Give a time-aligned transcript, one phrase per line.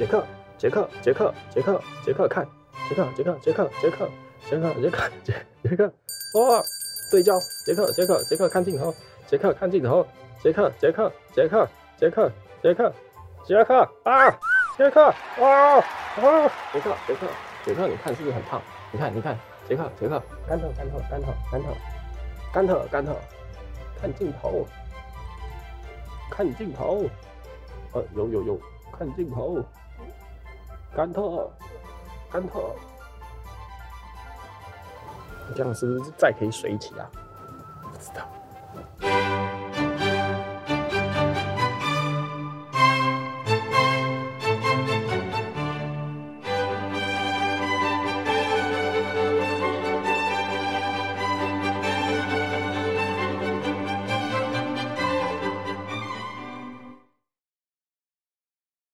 [0.00, 0.24] 杰克，
[0.56, 2.48] 杰克，杰克，杰克，杰克，看，
[2.88, 4.08] 杰克，杰克，杰克，杰克，
[4.48, 5.92] 杰克，杰克，杰杰克，
[6.40, 6.62] 哇，
[7.10, 8.94] 对焦，杰克，杰克，杰克看镜头，
[9.26, 10.06] 杰克看镜头，
[10.42, 11.68] 杰克，杰克，杰克，
[11.98, 12.32] 杰克，
[12.62, 12.94] 杰克，
[13.44, 14.30] 杰克啊，
[14.78, 15.82] 杰克啊啊，
[16.72, 17.26] 杰克，杰克，
[17.66, 18.62] 杰克，你看是不是很胖？
[18.92, 19.38] 你看，你看，
[19.68, 21.68] 杰克，杰克，干特，干特，干特，干特，
[22.54, 23.14] 干特，干特，
[24.00, 24.66] 看镜头，
[26.30, 27.04] 看镜头，
[27.92, 28.60] 呃，有有有，
[28.98, 29.62] 看镜头，
[30.94, 31.50] 干特，
[32.30, 32.74] 干特，
[35.54, 37.08] 这样是不是再可以水起啊？
[37.82, 38.28] 不知道。